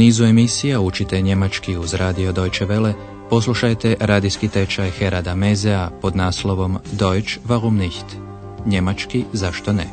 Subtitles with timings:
[0.00, 2.92] nizu emisija učite njemački uz radio Deutsche Welle,
[3.30, 8.06] poslušajte radijski tečaj Herada Mezea pod naslovom Deutsch warum nicht?
[8.66, 9.86] Njemački zašto ne?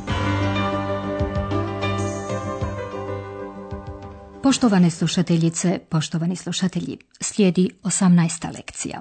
[4.42, 8.56] Poštovane slušateljice, poštovani slušatelji, slijedi 18.
[8.56, 9.00] lekcija.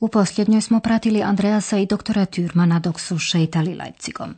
[0.00, 4.34] U posljednjoj smo pratili Andreasa i doktora Türmana dok su šetali Leipzigom.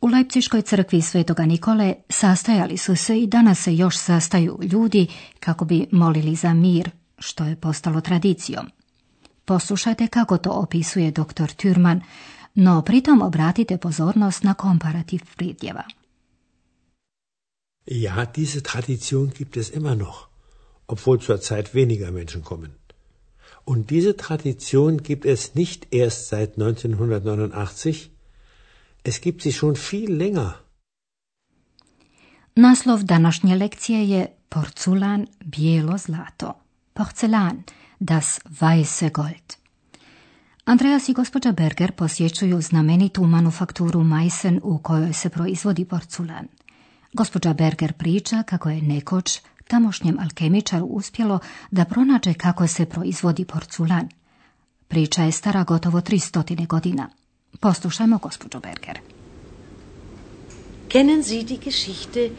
[0.00, 5.06] U Leipziškoj crkvi Svetoga Nikole sastajali su se i danas se još sastaju ljudi
[5.40, 8.66] kako bi molili za mir, što je postalo tradicijom.
[9.44, 12.00] Poslušajte kako to opisuje doktor Türman,
[12.54, 15.82] no pritom obratite pozornost na komparativ pridjeva.
[17.86, 20.28] Ja, diese Tradition gibt es immer noch,
[20.86, 22.70] obwohl zurzeit weniger Menschen kommen.
[23.64, 28.10] Und diese Tradition gibt es nicht erst seit 1989,
[29.04, 30.52] es gibt sie schon viel länger.
[32.54, 36.54] Naslov današnje lekcije je Porculan bijelo zlato.
[36.92, 37.62] Porcelan,
[38.00, 39.60] das weiße Gold.
[40.64, 46.48] Andreas i gospođa Berger posjećuju znamenitu manufakturu Meissen u kojoj se proizvodi porculan.
[47.12, 51.38] Gospođa Berger priča kako je nekoć tamošnjem alkemičaru uspjelo
[51.70, 54.08] da pronađe kako se proizvodi porculan.
[54.88, 57.08] Priča je stara gotovo 300 godina.
[57.60, 58.98] Poslušajmo gospođo Berger.
[60.88, 62.30] Kennen Sie die Geschichte,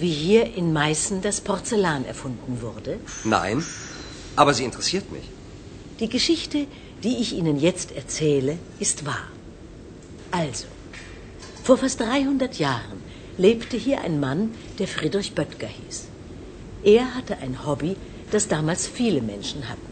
[0.00, 2.98] wie hier in Meißen das Porzellan erfunden wurde?
[3.24, 3.62] Nein,
[4.36, 5.24] aber sie interessiert mich.
[6.00, 6.66] Die Geschichte,
[7.02, 9.28] die ich Ihnen jetzt erzähle, ist wahr.
[10.30, 10.66] Also,
[11.62, 13.02] vor fast 300 Jahren
[13.38, 16.04] lebte hier ein Mann, der Friedrich Böttger hieß.
[16.82, 17.96] Er hatte ein Hobby,
[18.30, 19.89] das damals viele Menschen hatten.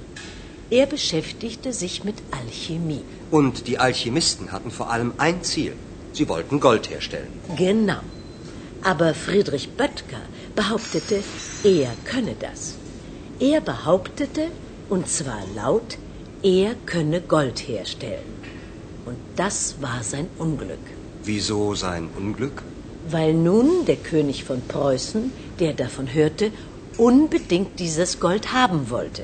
[0.71, 3.03] Er beschäftigte sich mit Alchemie.
[3.31, 5.73] Und die Alchemisten hatten vor allem ein Ziel.
[6.13, 7.29] Sie wollten Gold herstellen.
[7.57, 8.01] Genau.
[8.83, 10.21] Aber Friedrich Böttger
[10.55, 11.23] behauptete,
[11.65, 12.75] er könne das.
[13.41, 14.49] Er behauptete,
[14.91, 15.97] und zwar laut,
[16.43, 18.35] er könne Gold herstellen.
[19.07, 20.87] Und das war sein Unglück.
[21.25, 22.63] Wieso sein Unglück?
[23.09, 26.53] Weil nun der König von Preußen, der davon hörte,
[26.99, 29.23] unbedingt dieses Gold haben wollte.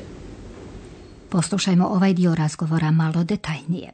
[1.35, 3.91] Poslušajmo ovaj dio razgovora malo detaljnije.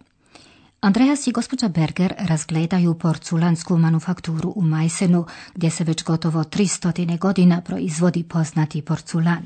[0.81, 7.61] Andreas i gospođa Berger razgledaju porculansku manufakturu u Majsenu, gdje se već gotovo 300 godina
[7.61, 9.43] proizvodi poznati porculan.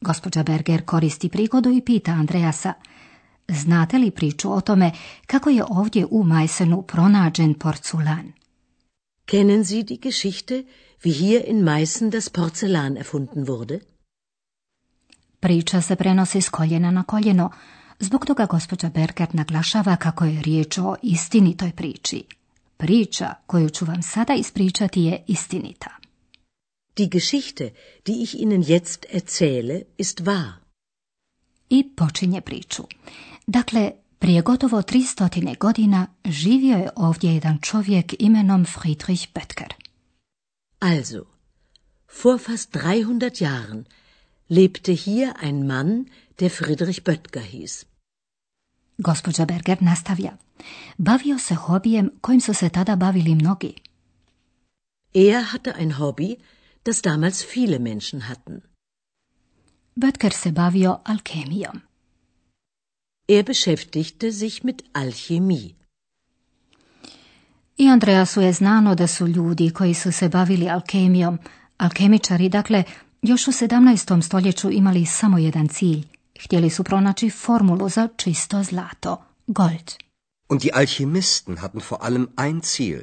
[0.00, 2.72] Gospođa Berger koristi prigodu i pita Andreasa,
[3.48, 4.92] znate li priču o tome
[5.26, 8.32] kako je ovdje u Majsenu pronađen porculan?
[9.24, 10.64] Kennen Sie die Geschichte,
[11.04, 13.78] wie hier in Meißen das Porzellan erfunden wurde?
[15.40, 17.50] Priča se prenosi s koljena na koljeno,
[17.98, 22.24] zbog toga gospođa Berger naglašava kako je riječ o istinitoj priči.
[22.76, 25.90] Priča koju ću vam sada ispričati je istinita.
[26.96, 27.70] Die Geschichte,
[28.06, 30.52] die ich Ihnen jetzt erzähle, ist wahr.
[31.70, 32.82] I počinje priču.
[33.46, 39.72] Dakle, prije gotovo 300 godina živio je ovdje jedan čovjek imenom Friedrich Böttger.
[40.78, 41.24] Also,
[42.24, 43.84] vor fast 300 Jahren
[44.50, 46.06] lebte hier ein Mann,
[46.40, 47.86] der Friedrich Böttger hieß.
[48.98, 50.32] Gospođa Berger nastavlja.
[50.98, 53.74] Bavio se hobijem kojim su se tada bavili mnogi.
[55.14, 56.36] Er hatte ein Hobby,
[56.84, 58.60] das damals viele Menschen hatten.
[59.96, 61.80] Böttger se bavio alkemijom.
[63.28, 65.74] Er beschäftigte sich mit Alchemie.
[67.76, 71.38] I Andreasu je znano da su ljudi koji su se bavili alkemijom,
[71.76, 72.84] alkemičari, dakle,
[73.22, 74.22] još u 17.
[74.22, 76.06] stoljeću imali samo jedan cilj.
[76.44, 79.90] Htjeli su pronaći formulu za čisto zlato, gold.
[80.48, 83.02] Und die Alchemisten hatten vor allem ein Ziel.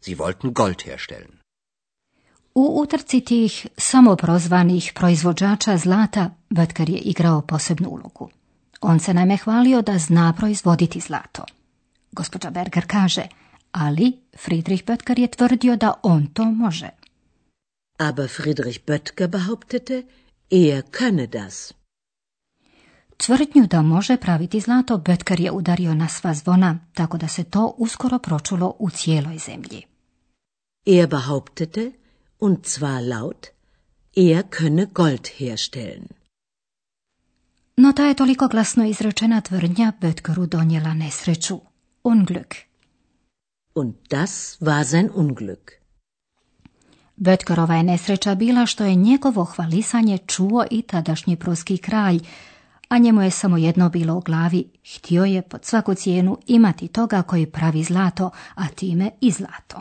[0.00, 1.30] Sie wollten Gold herstellen.
[2.54, 8.30] U utrci tih samoprozvanih proizvođača zlata Böttger je igrao posebnu ulogu.
[8.80, 11.44] On se najme hvalio da zna proizvoditi zlato.
[12.12, 13.22] Gospođa Berger kaže,
[13.72, 14.12] ali
[14.44, 16.88] Friedrich Böttger je tvrdio da on to može.
[17.98, 20.04] Aber Friedrich Böttger behauptete,
[20.50, 21.74] er könne das.
[23.16, 27.74] Tvrdnju da može praviti zlato Böttger je udario na sva zvona, tako da se to
[27.78, 29.82] uskoro pročulo u cijeloj zemlji.
[30.86, 31.92] Er behauptete,
[32.40, 33.46] und zwar laut,
[34.16, 36.08] er könne Gold herstellen.
[37.76, 41.60] No ta je toliko glasno izrečena tvrdnja Böttgeru donijela nesreću,
[42.04, 42.54] unglück.
[43.74, 45.77] Und das war sein Unglück.
[47.18, 52.20] Böttgerova je nesreća bila što je njegovo hvalisanje čuo i tadašnji pruski kralj,
[52.88, 57.22] a njemu je samo jedno bilo u glavi, htio je pod svaku cijenu imati toga
[57.22, 59.80] koji pravi zlato, a time i zlato.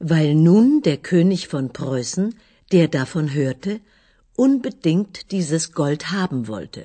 [0.00, 2.32] Weil nun der König von Preußen,
[2.70, 3.78] der davon hörte,
[4.38, 6.84] unbedingt dieses Gold haben wollte.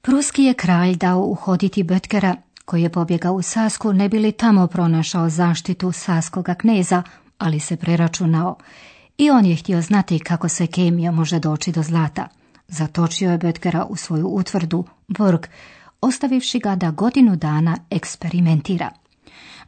[0.00, 4.66] Pruski je kralj dao uhoditi Bötkera, koji je pobjegao u Sasku, ne bi li tamo
[4.66, 7.02] pronašao zaštitu Saskoga kneza,
[7.38, 8.56] ali se preračunao.
[9.18, 12.28] I on je htio znati kako se kemija može doći do zlata.
[12.68, 15.46] Zatočio je Bötkera u svoju utvrdu, Burg,
[16.00, 18.90] ostavivši ga da godinu dana eksperimentira.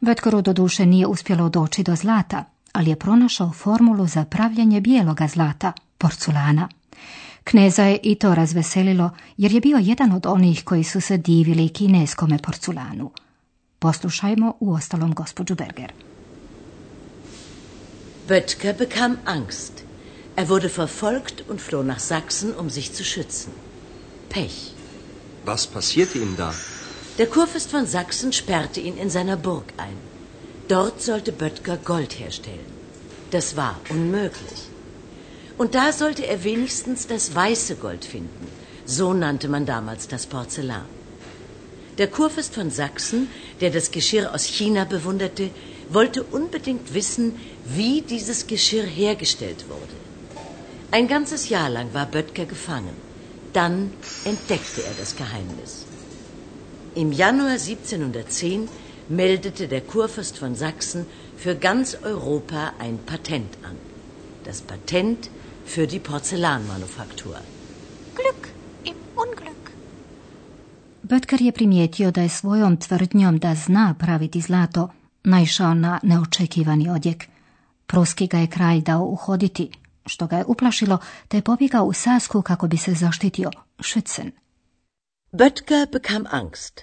[0.01, 5.27] Bötkeru do duše nije uspjelo doći do zlata, ali je pronašao formulu za pravljanje bijeloga
[5.27, 6.69] zlata, porculana.
[7.43, 11.69] Kneza je i to razveselilo, jer je bio jedan od onih koji su se divili
[11.69, 13.11] kineskome porculanu.
[13.79, 15.91] Poslušajmo u ostalom gospođu Berger.
[18.31, 19.83] Böttger bekam Angst.
[20.37, 23.51] Er wurde verfolgt und floh nach Sachsen, um sich zu schützen.
[24.29, 24.73] Pech.
[25.43, 26.53] Was passierte ihm da?
[27.17, 29.97] Der Kurfürst von Sachsen sperrte ihn in seiner Burg ein.
[30.69, 32.71] Dort sollte Böttger Gold herstellen.
[33.31, 34.61] Das war unmöglich.
[35.57, 38.47] Und da sollte er wenigstens das weiße Gold finden.
[38.85, 40.85] So nannte man damals das Porzellan.
[41.97, 43.27] Der Kurfürst von Sachsen,
[43.59, 45.49] der das Geschirr aus China bewunderte,
[45.93, 47.35] wollte unbedingt wissen,
[47.65, 49.97] wie dieses Geschirr hergestellt wurde.
[50.91, 52.95] Ein ganzes Jahr lang war Böttger gefangen.
[53.53, 53.91] Dann
[54.25, 55.85] entdeckte er das Geheimnis.
[56.95, 58.67] Im Januar 1710
[59.09, 61.05] meldete der Kurfürst von Sachsen
[61.37, 63.75] für ganz Europa ein Patent an.
[64.43, 65.29] Das Patent
[65.65, 67.37] für die Porzellanmanufaktur.
[68.15, 68.49] Glück
[68.83, 69.71] im Unglück.
[71.03, 74.89] Bötker je primijetio da je svojom tvrdnjom da zna praviti zlato
[75.23, 77.27] naišao na neočekivani odjek.
[77.87, 79.71] Pruski ga je kralj dao uhoditi,
[80.05, 80.97] što ga je uplašilo,
[81.27, 84.31] te je pobjegao u Sasku kako bi se zaštitio Schützen.
[85.33, 86.81] Böttger bekam Angst.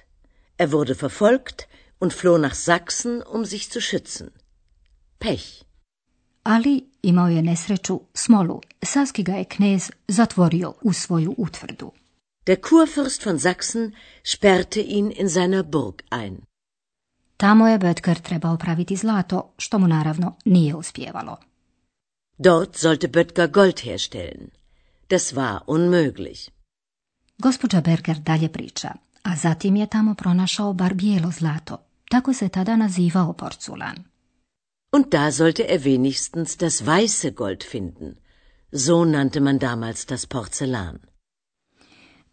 [0.58, 1.68] Er wurde verfolgt
[2.00, 4.28] und floh nach Sachsen, um sich zu schützen.
[5.18, 5.64] Pech.
[6.42, 8.60] Ali imao je nesreću, smolu.
[8.82, 11.92] Saski ga je knez zatvorio u svoju utvrdu.
[12.46, 13.92] Der Kurfürst von Sachsen
[14.24, 16.47] sperrte ihn in seiner Burg ein.
[17.38, 21.36] Tamo je Böttger trebao praviti zlato, što mu naravno nije uspjevalo.
[22.38, 24.50] Dort sollte Böttger Gold herstellen.
[25.10, 26.50] Das war unmöglich.
[27.38, 28.88] Gospođa Berger dalje priča,
[29.22, 31.78] a zatim je tamo pronašao bar bijelo zlato.
[32.10, 33.96] Tako se tada nazivao porculan.
[34.92, 38.14] Und da sollte er wenigstens das weiße Gold finden.
[38.72, 40.98] So nannte man damals das Porzellan.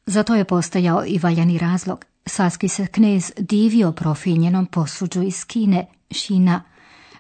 [0.05, 2.05] Za to je postojao i valjani razlog.
[2.25, 6.63] Saski se knez divio profinjenom posuđu iz Kine, Šina.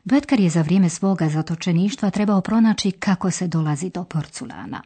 [0.03, 4.81] Betkar je za vrijeme svoga zatočeništva trebao pronaći kako se dolazi do porculana.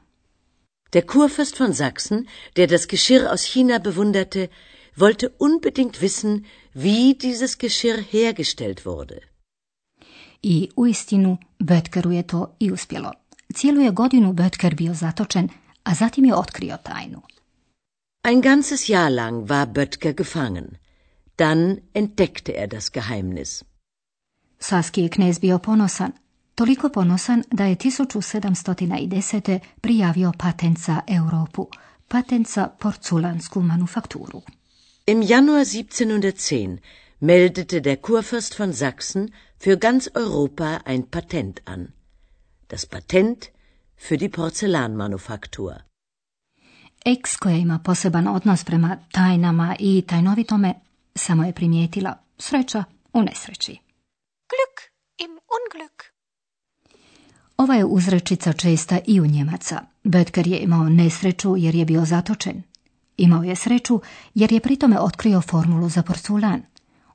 [0.92, 2.26] Der Kurfürst von Sachsen,
[2.56, 4.48] der das Geschirr aus China bewunderte,
[4.96, 6.44] wollte unbedingt wissen,
[6.74, 9.20] wie dieses Geschirr hergestellt wurde.
[10.42, 13.12] I u istinu Bötkeru je to i uspjelo.
[13.54, 15.50] Cijelu je godinu Bötker bio zatočen,
[15.84, 17.22] a zatim je otkrio tajnu.
[18.22, 20.78] Ein ganzes Jahr lang war Böttger gefangen.
[21.38, 23.66] Dann entdeckte er das Geheimnis.
[24.60, 26.12] Saski je knez bio ponosan,
[26.56, 29.60] toliko ponosan da je 1710.
[29.82, 31.70] prijavio patent za Europu,
[32.08, 34.42] patent za porculansku manufakturu.
[35.06, 36.80] Im Januar 1710
[37.20, 41.94] meldete der Kurfürst von Sachsen für ganz Europa ein Patent an.
[42.68, 43.52] Das Patent
[43.96, 45.89] für die Porzellanmanufaktur.
[47.06, 50.74] Ex koja ima poseban odnos prema tajnama i tajnovitome,
[51.16, 53.72] samo je primijetila sreća u nesreći.
[54.52, 56.04] Glück im Unglück.
[57.58, 59.82] Ova je uzrečica česta i u Njemaca.
[60.04, 62.64] Böttger je imao nesreću jer je bio zatočen.
[63.18, 64.02] Imao je sreću
[64.34, 66.62] jer je pritome otkrio formulu za porculan.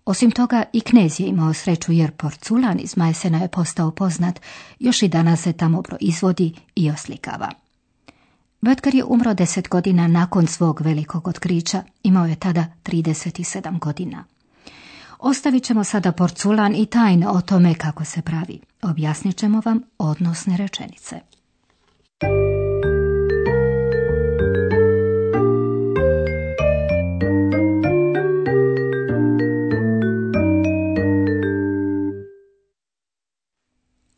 [0.05, 4.41] Osim toga i knez je imao sreću jer porculan iz Majsena je postao poznat,
[4.79, 7.64] još i danas se tamo proizvodi i oslikava.
[8.65, 14.25] Böttger je umro deset godina nakon svog velikog otkrića, imao je tada 37 godina.
[15.19, 18.61] Ostavit ćemo sada porculan i tajne o tome kako se pravi.
[18.83, 21.21] Objasnit ćemo vam odnosne rečenice.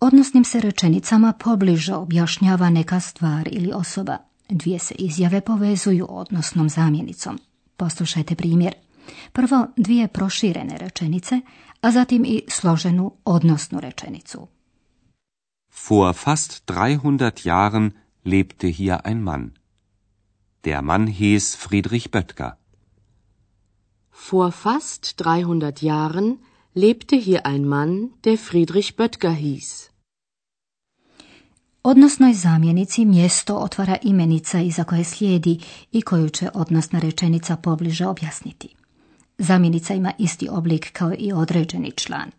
[0.01, 4.19] Odnosnim se rečenicama pobliže objašnjava neka stvar ili osoba.
[4.49, 7.39] Dvije se izjave povezuju odnosnom zamjenicom.
[7.77, 8.75] Poslušajte primjer.
[9.33, 11.41] Prvo dvije proširene rečenice,
[11.81, 14.49] a zatim i složenu odnosnu rečenicu.
[15.89, 17.93] Vor fast 300 Jahren
[18.25, 19.51] lebte hier ein Mann.
[20.65, 22.57] Der Mann hieß Friedrich Böttger.
[24.31, 26.39] Vor fast 300 Jahren
[26.75, 29.91] lebte hier ein Mann, der Friedrich Böttger hieß.
[31.89, 35.61] Odnosnoj zamjenici mjesto otvara imenica iza koje slijedi
[35.93, 38.69] i koju će odnosna rečenica pobliže objasniti.
[39.39, 42.31] Zamjenica ima isti oblik kao i određeni član.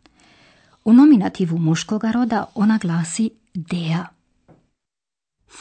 [0.85, 4.03] U nominativu muškoga roda ona glasi der.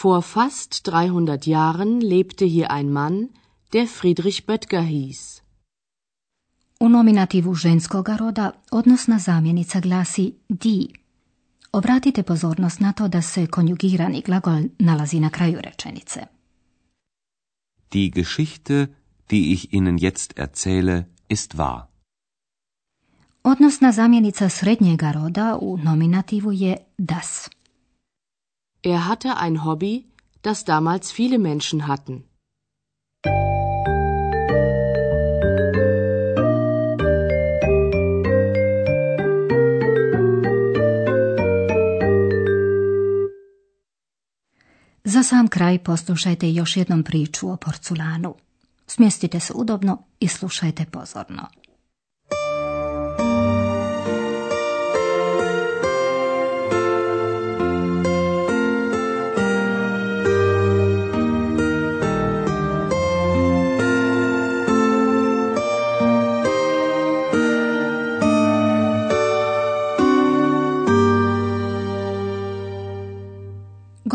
[0.02, 3.28] Vor fast 300 Jahren lebte hier ein Mann,
[3.72, 5.40] der Friedrich Böttger hieß.
[6.80, 11.05] U nominativu ženskoga roda odnosna zamjenica glasi die.
[11.76, 16.20] Obratite pozornost na to da se konjugirani glagol nalazi na kraju rečenice.
[17.92, 18.86] Die Geschichte,
[19.30, 21.86] die ich Ihnen jetzt erzähle, ist wahr.
[23.42, 27.50] Odnosna zamjenica srednjega roda u nominativu je das.
[28.82, 30.04] Er hatte ein Hobby,
[30.42, 32.22] das damals viele Menschen hatten.
[45.16, 48.34] Za sam kraj poslušajte još jednom priču o porculanu.
[48.86, 51.46] Smjestite se udobno i slušajte pozorno.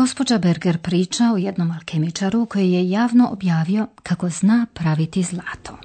[0.02, 5.78] Gospođa Berger priča o jednom alkemičaru koji je javno objavio kako zna praviti zlato.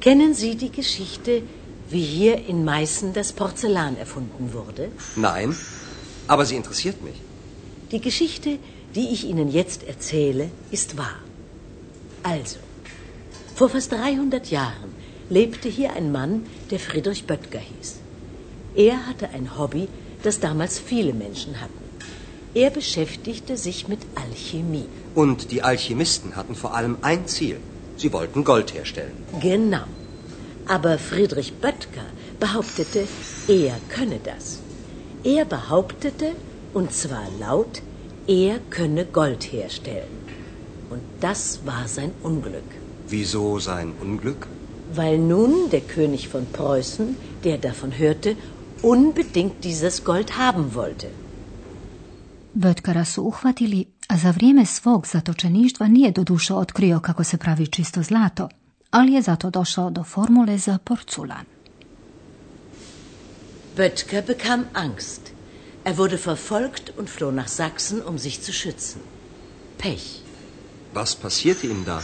[0.00, 1.42] Kennen Sie die Geschichte,
[1.92, 4.88] wie hier in Meißen das Porzellan erfunden wurde?
[5.16, 5.54] Nein,
[6.28, 7.16] aber sie interessiert mich.
[7.90, 8.58] Die Geschichte,
[8.94, 11.20] die ich Ihnen jetzt erzähle, ist wahr.
[12.22, 12.58] Also,
[13.54, 14.90] vor fast 300 Jahren
[15.30, 17.90] lebte hier ein Mann, der Friedrich Böttger hieß.
[18.74, 19.88] Er hatte ein Hobby,
[20.22, 21.85] das damals viele Menschen hatten.
[22.56, 24.88] Er beschäftigte sich mit Alchemie.
[25.14, 27.58] Und die Alchemisten hatten vor allem ein Ziel.
[27.98, 29.16] Sie wollten Gold herstellen.
[29.42, 29.84] Genau.
[30.66, 32.06] Aber Friedrich Böttger
[32.40, 33.06] behauptete,
[33.46, 34.60] er könne das.
[35.22, 36.32] Er behauptete,
[36.72, 37.82] und zwar laut,
[38.26, 40.16] er könne Gold herstellen.
[40.88, 42.70] Und das war sein Unglück.
[43.06, 44.46] Wieso sein Unglück?
[44.94, 48.34] Weil nun der König von Preußen, der davon hörte,
[48.80, 51.08] unbedingt dieses Gold haben wollte.
[52.56, 58.02] Bötkara su uhvatili, a za vrijeme svog zatočeništva nije doduše otkrio kako se pravi čisto
[58.02, 58.48] zlato,
[58.90, 61.44] ali je zato došao do formule za porculan.
[63.76, 65.20] Böttger bekam Angst.
[65.84, 69.00] Er wurde verfolgt und floh nach Sachsen, um sich zu schützen.
[69.78, 70.06] Pech.
[70.94, 72.02] Was passierte ihm da?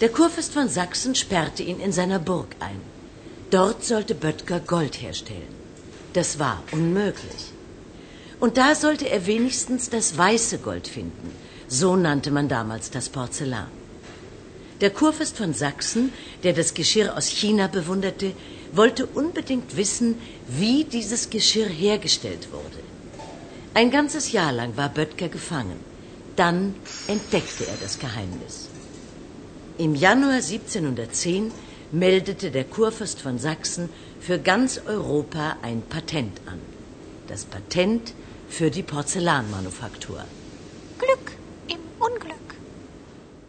[0.00, 2.80] Der Kurfürst von Sachsen sperrte ihn in seiner Burg ein.
[3.50, 5.52] Dort sollte Böttger Gold herstellen.
[6.12, 7.59] Das war unmöglich.
[8.40, 11.30] Und da sollte er wenigstens das weiße Gold finden.
[11.68, 13.68] So nannte man damals das Porzellan.
[14.80, 16.10] Der Kurfürst von Sachsen,
[16.42, 18.32] der das Geschirr aus China bewunderte,
[18.72, 20.16] wollte unbedingt wissen,
[20.48, 22.82] wie dieses Geschirr hergestellt wurde.
[23.74, 25.78] Ein ganzes Jahr lang war Böttger gefangen.
[26.34, 26.74] Dann
[27.08, 28.68] entdeckte er das Geheimnis.
[29.76, 31.52] Im Januar 1710
[31.92, 36.60] meldete der Kurfürst von Sachsen für ganz Europa ein Patent an.
[37.28, 38.14] Das Patent
[38.50, 40.18] für die Porzellanmanufaktur.
[40.98, 41.26] Glück
[41.68, 42.54] im Unglück.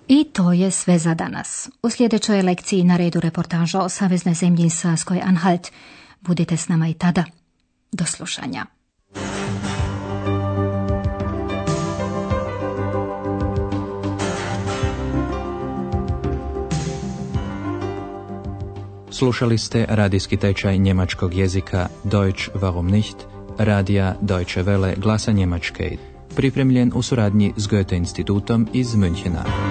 [0.08, 1.70] I to je sve za danas.
[1.84, 5.67] U sljedećoj lekciji na redu reportaža o saveznoj zemlji Saskoj Anhalt.
[6.22, 7.24] Budite s nama i tada.
[7.91, 8.65] Do slušanja.
[19.12, 23.30] Slušali ste radijski tečaj njemačkog jezika Deutsch warum nicht
[23.63, 25.98] radija Deutsche Welle glasa Njemačke,
[26.36, 29.71] pripremljen u suradnji s Goethe institutom iz Münchena.